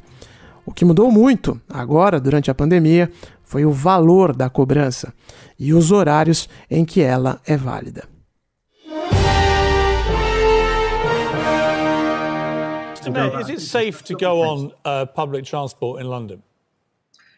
O 0.67 0.73
que 0.75 0.85
mudou 0.85 1.11
muito 1.11 1.59
agora, 1.71 2.21
durante 2.21 2.51
a 2.51 2.55
pandemia, 2.55 3.11
foi 3.43 3.65
o 3.65 3.73
valor 3.73 4.37
da 4.37 4.51
cobrança 4.51 5.11
e 5.59 5.73
os 5.73 5.91
horários 5.91 6.51
em 6.71 6.85
que 6.85 7.01
ela 7.01 7.41
é 7.47 7.57
válida. 7.57 8.14
Is 13.07 13.51
it 13.51 13.61
safe 13.61 14.03
to 14.05 14.15
go 14.15 14.43
on 14.43 14.73
uh, 14.85 15.07
public 15.07 15.45
transport 15.45 16.01
in 16.01 16.09
London? 16.09 16.43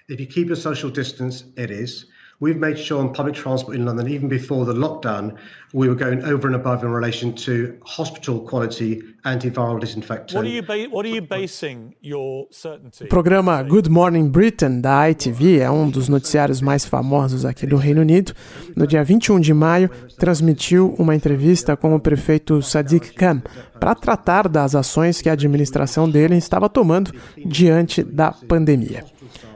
If 0.09 0.21
you 0.21 0.27
keep 0.27 0.51
a 0.51 0.57
social 0.57 0.91
distance, 0.91 1.45
it 1.57 1.71
is. 1.71 2.07
We've 2.39 2.59
made 2.59 2.79
sure 2.79 3.01
on 3.01 3.15
public 3.15 3.35
transport 3.35 3.77
in 3.77 3.87
London, 3.87 4.09
even 4.09 4.29
before 4.29 4.67
the 4.67 4.75
lockdown, 4.79 5.35
we 5.73 5.89
were 5.89 5.95
going 5.97 6.23
over 6.23 6.47
and 6.47 6.55
above 6.55 6.85
in 6.85 6.91
relation 6.93 7.33
to 7.47 7.73
hospital 7.83 8.41
quality 8.41 9.03
antiviral 9.25 9.81
disinfectant. 9.81 10.35
What 10.35 10.45
are 10.45 10.49
you, 10.55 10.63
ba- 10.63 10.91
what 10.95 11.07
are 11.07 11.15
you 11.15 11.23
basing 11.23 11.95
your 12.03 12.47
certainty? 12.51 13.05
O 13.05 13.09
programa 13.09 13.63
Good 13.63 13.89
Morning 13.89 14.29
Britain 14.29 14.83
da 14.83 15.09
ITV 15.11 15.61
é 15.61 15.71
um 15.71 15.89
dos 15.89 16.11
noticiários 16.11 16.61
mais 16.61 16.85
famosos 16.85 17.47
aqui 17.47 17.67
do 17.67 17.77
Reino 17.77 18.03
Unido. 18.03 18.35
No 18.77 18.87
dia 18.87 19.03
21 19.03 19.41
de 19.41 19.55
maio, 19.55 19.91
transmitiu 20.19 20.95
uma 20.99 21.15
entrevista 21.15 21.75
com 21.75 21.95
o 21.95 22.01
prefeito 22.01 22.61
Sadiq 22.61 23.15
Khan 23.15 23.41
para 23.81 23.95
tratar 23.95 24.47
das 24.47 24.75
ações 24.75 25.23
que 25.23 25.31
a 25.31 25.33
administração 25.33 26.09
dele 26.09 26.37
estava 26.37 26.69
tomando 26.69 27.13
diante 27.47 28.03
da 28.03 28.31
pandemia. 28.33 29.05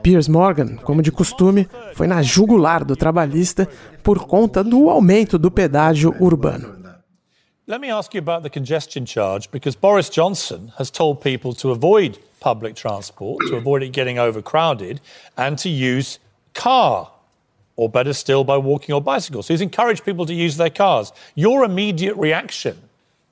Piers 0.01 0.27
Morgan, 0.27 0.77
como 0.77 1.01
de 1.01 1.11
costume, 1.11 1.67
foi 1.93 2.07
na 2.07 2.21
jugular 2.21 2.83
do 2.83 2.95
trabalhista 2.95 3.67
por 4.03 4.25
conta 4.25 4.63
do 4.63 4.89
aumento 4.89 5.37
do 5.37 5.51
pedágio 5.51 6.15
urbano. 6.19 6.81
Let 7.67 7.79
me 7.79 7.89
ask 7.89 8.13
you 8.13 8.19
about 8.19 8.43
the 8.43 8.49
congestion 8.49 9.05
charge 9.05 9.49
because 9.49 9.77
Boris 9.77 10.09
Johnson 10.09 10.73
has 10.77 10.89
told 10.89 11.21
people 11.21 11.53
to 11.55 11.71
avoid 11.71 12.19
public 12.39 12.75
transport, 12.75 13.37
to 13.47 13.55
avoid 13.55 13.83
it 13.83 13.93
getting 13.93 14.19
overcrowded, 14.19 14.99
and 15.37 15.57
to 15.59 15.69
use 15.69 16.19
car, 16.53 17.09
or 17.77 17.87
better 17.87 18.13
still, 18.13 18.43
by 18.43 18.57
walking 18.57 18.93
or 18.93 19.01
bicycle. 19.01 19.41
So 19.43 19.53
he's 19.53 19.61
encouraged 19.61 20.03
people 20.03 20.25
to 20.25 20.33
use 20.33 20.57
their 20.57 20.71
cars. 20.71 21.13
Your 21.35 21.63
immediate 21.63 22.17
reaction 22.17 22.77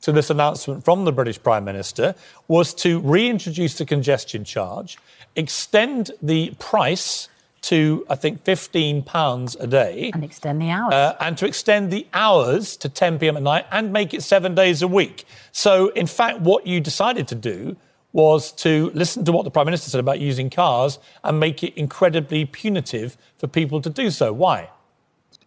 to 0.02 0.12
this 0.12 0.30
announcement 0.30 0.84
from 0.84 1.06
the 1.06 1.12
British 1.12 1.42
Prime 1.42 1.66
Minister 1.66 2.16
was 2.48 2.74
to 2.76 3.00
reintroduce 3.00 3.78
the 3.78 3.86
congestion 3.86 4.44
charge, 4.44 4.98
extend 5.36 6.12
the 6.22 6.54
price 6.60 7.28
to, 7.62 8.06
I 8.10 8.16
think, 8.16 8.44
£15 8.44 9.60
a 9.60 9.68
day. 9.68 10.12
And 10.14 10.24
extend 10.24 10.62
the 10.62 10.70
hours. 10.70 10.94
Uh, 10.94 11.16
and 11.20 11.38
to 11.38 11.46
extend 11.46 11.92
the 11.92 12.08
hours 12.14 12.78
to 12.78 12.90
10 12.90 13.20
p.m. 13.20 13.38
at 13.38 13.44
night 13.44 13.66
and 13.72 13.92
make 13.92 14.14
it 14.14 14.24
seven 14.24 14.56
days 14.56 14.82
a 14.82 14.88
week. 14.88 15.26
So, 15.52 15.90
in 15.90 16.08
fact, 16.08 16.40
what 16.40 16.66
you 16.66 16.80
decided 16.80 17.28
to 17.28 17.36
do 17.36 17.76
was 18.12 18.52
to 18.52 18.92
listen 18.94 19.24
to 19.26 19.32
what 19.32 19.44
the 19.44 19.52
Prime 19.52 19.66
Minister 19.66 19.90
said 19.90 20.00
about 20.00 20.20
using 20.20 20.50
cars 20.50 21.00
and 21.24 21.40
make 21.40 21.64
it 21.64 21.76
incredibly 21.76 22.46
punitive 22.46 23.18
for 23.38 23.48
people 23.48 23.82
to 23.82 23.90
do 23.90 24.10
so. 24.10 24.34
Why? 24.34 24.70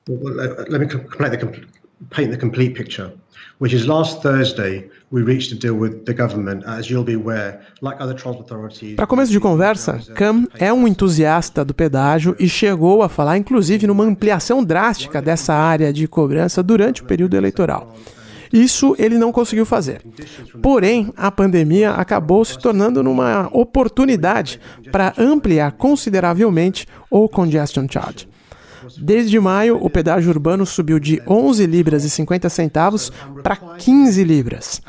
Well, 0.06 0.35
let, 0.35 0.71
let 0.71 0.80
me 0.80 0.87
complete 0.87 1.30
the, 1.30 1.66
paint 2.11 2.30
the 2.30 2.38
complete 2.38 2.75
picture, 2.75 3.12
which 3.59 3.75
is 3.75 3.87
last 3.87 4.23
Thursday 4.23 4.88
we 5.11 5.23
reached 5.23 5.52
a 5.52 5.54
deal 5.54 5.75
with 5.75 6.04
the 6.06 6.14
government, 6.14 6.64
as 6.66 6.88
you'll 6.88 7.04
be 7.04 7.14
aware, 7.14 7.61
like 7.82 8.00
other 8.02 8.14
transport 8.14 8.50
authorities. 8.50 8.97
Para 8.97 9.06
começo 9.06 9.30
de 9.30 9.38
conversa, 9.38 10.00
Cam 10.14 10.47
é 10.59 10.73
um 10.73 10.88
entusiasta 10.88 11.64
do 11.64 11.75
pedágio 11.75 12.35
e 12.38 12.49
chegou 12.49 13.02
a 13.02 13.09
falar, 13.09 13.37
inclusive, 13.37 13.87
numa 13.87 14.04
ampliação 14.04 14.64
drástica 14.64 15.21
dessa 15.21 15.52
área 15.52 15.92
de 15.92 16.09
cobrança 16.09 16.62
durante 16.62 17.02
o 17.02 17.04
período 17.04 17.37
eleitoral. 17.37 17.94
Isso 18.52 18.94
ele 18.99 19.16
não 19.16 19.32
conseguiu 19.32 19.64
fazer. 19.64 20.02
Porém, 20.61 21.12
a 21.16 21.30
pandemia 21.30 21.92
acabou 21.92 22.44
se 22.44 22.59
tornando 22.59 23.02
numa 23.02 23.49
oportunidade 23.50 24.61
para 24.90 25.14
ampliar 25.16 25.73
consideravelmente 25.73 26.87
o 27.11 27.28
congestion 27.28 27.87
charge. 27.90 28.28
Desde 28.98 29.38
maio, 29.40 29.78
o 29.82 29.88
pedágio 29.90 30.30
urbano 30.30 30.66
subiu 30.66 30.98
de 30.98 31.22
11 31.26 31.66
libras 31.66 32.04
e 32.04 32.10
50 32.10 32.48
centavos 32.48 33.12
para 33.42 33.56
15 33.56 34.24
libras. 34.24 34.82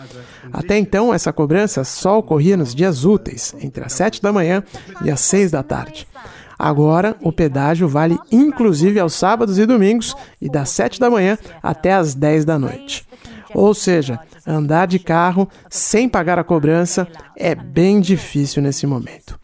Até 0.51 0.77
então, 0.77 1.13
essa 1.13 1.33
cobrança 1.33 1.83
só 1.83 2.19
ocorria 2.19 2.57
nos 2.57 2.73
dias 2.73 3.05
úteis, 3.05 3.55
entre 3.59 3.83
as 3.83 3.93
7 3.93 4.21
da 4.21 4.31
manhã 4.31 4.63
e 5.03 5.11
as 5.11 5.21
6 5.21 5.51
da 5.51 5.63
tarde. 5.63 6.07
Agora, 6.57 7.17
o 7.21 7.31
pedágio 7.31 7.87
vale 7.87 8.17
inclusive 8.31 8.99
aos 8.99 9.13
sábados 9.13 9.57
e 9.59 9.65
domingos 9.65 10.15
e 10.41 10.49
das 10.49 10.69
7 10.69 10.99
da 10.99 11.09
manhã 11.09 11.37
até 11.61 11.93
as 11.93 12.13
10 12.13 12.45
da 12.45 12.57
noite. 12.57 13.05
Ou 13.53 13.73
seja, 13.73 14.19
andar 14.47 14.87
de 14.87 14.99
carro 14.99 15.47
sem 15.69 16.09
pagar 16.09 16.39
a 16.39 16.43
cobrança 16.43 17.07
é 17.37 17.53
bem 17.53 17.99
difícil 17.99 18.61
nesse 18.61 18.87
momento. 18.87 19.42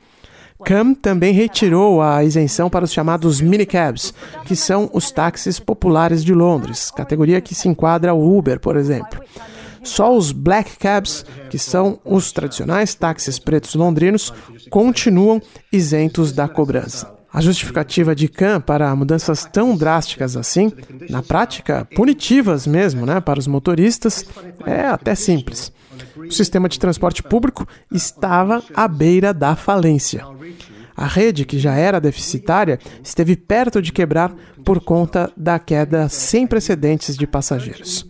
Cam 0.64 0.94
também 0.94 1.34
retirou 1.34 2.02
a 2.02 2.24
isenção 2.24 2.70
para 2.70 2.86
os 2.86 2.92
chamados 2.92 3.40
minicabs, 3.42 4.14
que 4.46 4.56
são 4.56 4.90
os 4.94 5.12
táxis 5.12 5.60
populares 5.60 6.24
de 6.24 6.34
Londres, 6.34 6.92
categoria 6.92 7.42
que 7.42 7.56
se 7.56 7.68
enquadra 7.68 8.12
ao 8.12 8.22
Uber, 8.22 8.60
por 8.60 8.76
exemplo. 8.76 9.22
Só 9.84 10.16
os 10.16 10.32
black 10.32 10.78
cabs, 10.78 11.26
que 11.50 11.58
são 11.58 12.00
os 12.04 12.32
tradicionais 12.32 12.94
táxis 12.94 13.40
pretos 13.40 13.76
londrinos, 13.76 14.34
continuam 14.70 15.42
isentos 15.72 16.32
da 16.32 16.48
cobrança. 16.48 17.14
A 17.32 17.42
justificativa 17.42 18.16
de 18.16 18.28
Khan 18.28 18.60
para 18.60 18.96
mudanças 18.96 19.46
tão 19.46 19.78
drásticas 19.78 20.36
assim, 20.36 20.72
na 21.10 21.22
prática 21.22 21.88
punitivas 21.96 22.66
mesmo, 22.66 23.06
né, 23.06 23.22
para 23.22 23.40
os 23.40 23.48
motoristas, 23.48 24.26
é 24.66 24.82
até 24.82 25.14
simples. 25.16 25.72
O 26.18 26.32
sistema 26.32 26.70
de 26.70 26.80
transporte 26.80 27.24
público 27.24 27.68
estava 27.92 28.64
à 28.74 28.88
beira 28.88 29.34
da 29.34 29.56
falência. 29.56 30.26
A 30.96 31.08
rede, 31.08 31.46
que 31.46 31.58
já 31.58 31.76
era 31.76 32.00
deficitária, 32.02 32.78
esteve 33.02 33.38
perto 33.38 33.82
de 33.82 33.92
quebrar 33.92 34.36
por 34.66 34.82
conta 34.82 35.32
da 35.38 35.58
queda 35.58 36.10
sem 36.10 36.46
precedentes 36.46 37.16
de 37.16 37.26
passageiros. 37.26 38.06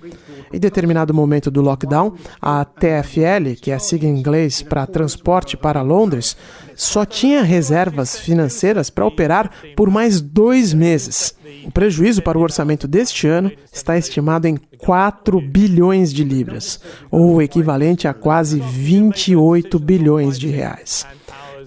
Em 0.51 0.59
determinado 0.59 1.13
momento 1.13 1.51
do 1.51 1.61
lockdown, 1.61 2.13
a 2.41 2.65
TFL, 2.65 3.55
que 3.61 3.71
é 3.71 3.75
a 3.75 3.79
sigla 3.79 4.09
em 4.09 4.17
inglês 4.17 4.61
para 4.61 4.87
Transporte 4.87 5.55
para 5.55 5.81
Londres, 5.81 6.35
só 6.75 7.05
tinha 7.05 7.43
reservas 7.43 8.17
financeiras 8.17 8.89
para 8.89 9.05
operar 9.05 9.51
por 9.75 9.89
mais 9.89 10.21
dois 10.21 10.73
meses. 10.73 11.35
O 11.65 11.71
prejuízo 11.71 12.21
para 12.21 12.37
o 12.37 12.41
orçamento 12.41 12.87
deste 12.87 13.27
ano 13.27 13.51
está 13.71 13.97
estimado 13.97 14.47
em 14.47 14.57
4 14.77 15.39
bilhões 15.41 16.13
de 16.13 16.23
libras, 16.23 16.79
ou 17.11 17.35
o 17.35 17.41
equivalente 17.41 18.07
a 18.07 18.13
quase 18.13 18.59
28 18.59 19.77
bilhões 19.77 20.39
de 20.39 20.47
reais. 20.47 21.05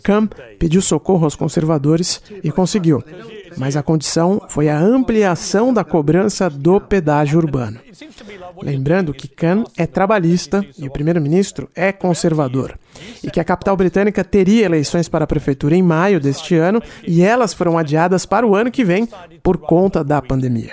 Cam 0.02 0.28
pediu 0.58 0.82
socorro 0.82 1.24
aos 1.24 1.36
conservadores 1.36 2.20
e 2.42 2.50
conseguiu, 2.50 3.02
mas 3.56 3.76
a 3.76 3.82
condição 3.82 4.42
foi 4.48 4.68
a 4.68 4.78
ampliação 4.78 5.72
da 5.72 5.84
cobrança 5.84 6.48
do 6.48 6.80
pedágio 6.80 7.38
urbano. 7.38 7.78
Lembrando 8.62 9.12
que 9.12 9.28
Khan 9.28 9.64
é 9.76 9.86
trabalhista 9.86 10.64
e 10.78 10.86
o 10.86 10.90
primeiro-ministro 10.90 11.68
é 11.74 11.92
conservador, 11.92 12.78
e 13.22 13.30
que 13.30 13.40
a 13.40 13.44
capital 13.44 13.76
britânica 13.76 14.22
teria 14.24 14.64
eleições 14.64 15.08
para 15.08 15.24
a 15.24 15.26
prefeitura 15.26 15.74
em 15.74 15.82
maio 15.82 16.20
deste 16.20 16.54
ano 16.54 16.82
e 17.06 17.22
elas 17.22 17.52
foram 17.52 17.78
adiadas 17.78 18.26
para 18.26 18.46
o 18.46 18.54
ano 18.54 18.70
que 18.70 18.84
vem 18.84 19.08
por 19.42 19.58
conta 19.58 20.04
da 20.04 20.20
pandemia. 20.20 20.72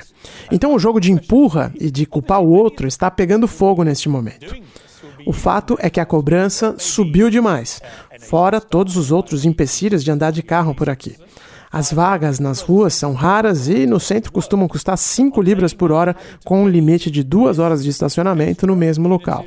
Então 0.52 0.74
o 0.74 0.80
jogo 0.80 1.00
de 1.00 1.12
empurra 1.12 1.72
e 1.80 1.90
de 1.90 2.06
culpar 2.06 2.42
o 2.42 2.50
outro 2.50 2.88
está 2.88 3.10
pegando 3.10 3.48
fogo 3.48 3.84
neste 3.84 4.10
momento. 4.10 4.56
O 5.26 5.34
fato 5.34 5.78
é 5.80 5.90
que 5.90 6.00
a 6.00 6.06
cobrança 6.06 6.76
subiu 6.78 7.30
demais, 7.30 7.82
fora 8.20 8.60
todos 8.62 8.98
os 8.98 9.12
outros 9.12 9.46
empecilhos 9.46 10.04
de 10.04 10.12
andar 10.12 10.32
de 10.32 10.42
carro 10.42 10.74
por 10.74 10.90
aqui. 10.90 11.16
As 11.72 11.94
vagas 11.94 12.40
nas 12.40 12.62
ruas 12.62 12.96
são 12.96 13.14
raras 13.14 13.68
e 13.68 13.86
no 13.86 14.00
centro 14.00 14.32
costumam 14.32 14.68
custar 14.68 14.98
5 14.98 15.42
libras 15.42 15.74
por 15.74 15.92
hora, 15.92 16.16
com 16.44 16.64
um 16.64 16.68
limite 16.68 17.12
de 17.12 17.24
2 17.24 17.60
horas 17.60 17.84
de 17.84 17.90
estacionamento 17.90 18.66
no 18.66 18.76
mesmo 18.76 19.08
local. 19.08 19.46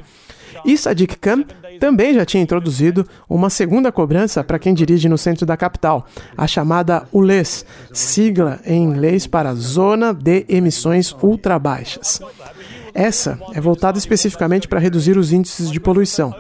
E 0.65 0.79
Sadiq 0.79 1.19
Khan 1.19 1.45
também 1.81 2.15
já 2.15 2.25
tinha 2.25 2.43
introduzido 2.43 3.05
uma 3.29 3.51
segunda 3.51 3.91
cobrança 3.91 4.45
para 4.45 4.59
quem 4.59 4.73
dirige 4.73 5.09
no 5.09 5.19
centro 5.19 5.45
da 5.45 5.57
capital, 5.57 6.07
a 6.37 6.47
chamada 6.47 7.09
ULES, 7.13 7.67
sigla 7.93 8.61
em 8.65 8.83
inglês 8.85 9.27
para 9.27 9.55
Zona 9.55 10.15
de 10.15 10.45
Emissões 10.49 11.15
Ultra 11.21 11.59
Baixas. 11.59 12.21
Essa 12.95 13.41
é 13.55 13.61
voltada 13.61 13.99
especificamente 13.99 14.69
para 14.69 14.79
reduzir 14.79 15.17
os 15.17 15.33
índices 15.33 15.71
de 15.71 15.81
poluição. 15.81 16.33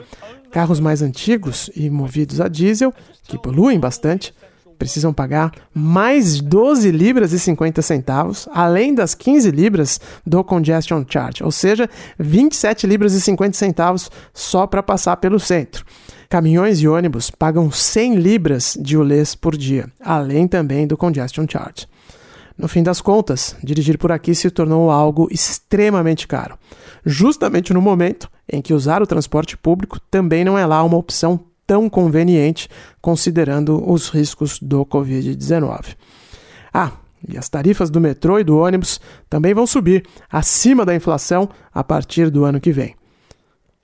Carros 0.52 0.78
mais 0.78 1.02
antigos 1.02 1.70
e 1.74 1.88
movidos 1.88 2.40
a 2.40 2.46
diesel, 2.46 2.92
que 3.24 3.38
poluem 3.38 3.80
bastante, 3.80 4.34
precisam 4.78 5.12
pagar 5.12 5.52
mais 5.74 6.40
12 6.40 6.90
libras 6.90 7.32
e 7.32 7.38
50 7.38 7.82
centavos, 7.82 8.48
além 8.52 8.94
das 8.94 9.14
15 9.14 9.50
libras 9.50 10.00
do 10.26 10.42
congestion 10.42 11.04
charge, 11.08 11.42
ou 11.42 11.50
seja, 11.50 11.88
27 12.18 12.86
libras 12.86 13.14
e 13.14 13.20
50 13.20 13.56
centavos 13.56 14.10
só 14.32 14.66
para 14.66 14.82
passar 14.82 15.16
pelo 15.16 15.38
centro. 15.38 15.84
Caminhões 16.28 16.80
e 16.80 16.88
ônibus 16.88 17.30
pagam 17.30 17.70
100 17.70 18.16
libras 18.16 18.76
de 18.80 18.96
ulês 18.96 19.34
por 19.34 19.56
dia, 19.56 19.86
além 20.00 20.48
também 20.48 20.86
do 20.86 20.96
congestion 20.96 21.46
charge. 21.48 21.86
No 22.56 22.68
fim 22.68 22.82
das 22.82 23.00
contas, 23.00 23.56
dirigir 23.62 23.98
por 23.98 24.12
aqui 24.12 24.34
se 24.34 24.50
tornou 24.50 24.90
algo 24.90 25.28
extremamente 25.30 26.26
caro, 26.26 26.58
justamente 27.04 27.72
no 27.72 27.82
momento 27.82 28.30
em 28.50 28.62
que 28.62 28.74
usar 28.74 29.02
o 29.02 29.06
transporte 29.06 29.56
público 29.56 29.98
também 30.10 30.44
não 30.44 30.56
é 30.56 30.64
lá 30.64 30.82
uma 30.82 30.96
opção 30.96 31.40
tão 31.72 31.88
conveniente, 31.88 32.68
considerando 33.00 33.82
os 33.90 34.10
riscos 34.10 34.60
do 34.60 34.84
Covid-19. 34.84 35.96
Ah, 36.70 36.92
e 37.26 37.38
as 37.38 37.48
tarifas 37.48 37.88
do 37.88 37.98
metrô 37.98 38.38
e 38.38 38.44
do 38.44 38.58
ônibus 38.58 39.00
também 39.30 39.54
vão 39.54 39.66
subir 39.66 40.04
acima 40.30 40.84
da 40.84 40.94
inflação 40.94 41.48
a 41.72 41.82
partir 41.82 42.28
do 42.28 42.44
ano 42.44 42.60
que 42.60 42.72
vem. 42.72 42.94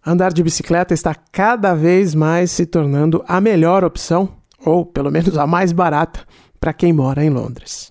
Andar 0.05 0.35
de 0.35 0.43
bicicleta 0.43 0.93
está 0.93 1.15
cada 1.15 1.75
vez 1.75 2.15
mais 2.15 2.51
se 2.51 2.67
tornando 2.67 3.25
a 3.27 3.41
melhor 3.41 3.83
opção, 3.85 4.37
ou 4.63 4.85
pelo 4.85 5.11
menos 5.11 5.39
a 5.39 5.47
mais 5.47 5.73
barata, 5.73 6.27
para 6.61 6.75
quem 6.75 6.93
mora 6.93 7.25
em 7.25 7.31
Londres. 7.31 7.91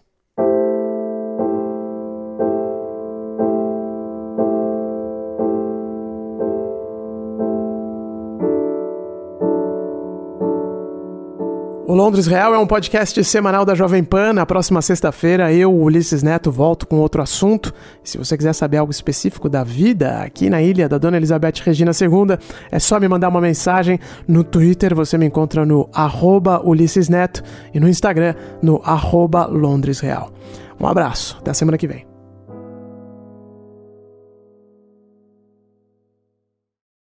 Londres 11.97 12.27
Real 12.27 12.53
é 12.53 12.59
um 12.59 12.67
podcast 12.67 13.23
semanal 13.23 13.65
da 13.65 13.73
Jovem 13.73 14.03
Pan. 14.03 14.31
Na 14.31 14.45
próxima 14.45 14.83
sexta-feira, 14.83 15.51
eu, 15.51 15.73
Ulisses 15.73 16.21
Neto, 16.21 16.51
volto 16.51 16.85
com 16.85 16.97
outro 16.97 17.23
assunto. 17.23 17.73
Se 18.03 18.19
você 18.19 18.37
quiser 18.37 18.53
saber 18.53 18.77
algo 18.77 18.91
específico 18.91 19.49
da 19.49 19.63
vida 19.63 20.19
aqui 20.19 20.47
na 20.47 20.61
ilha 20.61 20.87
da 20.87 20.99
Dona 20.99 21.17
Elizabeth 21.17 21.55
Regina 21.65 21.89
II, 21.99 22.37
é 22.69 22.77
só 22.77 22.99
me 22.99 23.07
mandar 23.07 23.29
uma 23.29 23.41
mensagem. 23.41 23.99
No 24.27 24.43
Twitter 24.43 24.93
você 24.93 25.17
me 25.17 25.25
encontra 25.25 25.65
no 25.65 25.89
arroba 25.91 26.61
Ulisses 26.63 27.09
Neto 27.09 27.41
e 27.73 27.79
no 27.79 27.89
Instagram 27.89 28.35
no 28.61 28.79
arroba 28.85 29.47
Londres 29.47 29.99
Real. 29.99 30.31
Um 30.79 30.85
abraço, 30.85 31.35
até 31.39 31.49
a 31.49 31.55
semana 31.55 31.79
que 31.79 31.87
vem. 31.87 32.05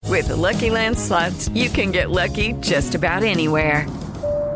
With 0.09 0.29
the 0.29 0.37
Lucky 0.37 0.71
Land 0.71 0.97
slots, 0.97 1.51
you 1.55 1.69
can 1.69 1.93
get 1.93 2.09
lucky 2.09 2.55
just 2.63 2.95
about 2.95 3.23
anywhere. 3.23 3.85